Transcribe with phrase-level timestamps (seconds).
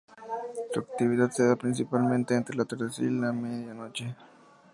[0.73, 4.15] Su actividad se da principalmente entre el atardecer y la medianoche.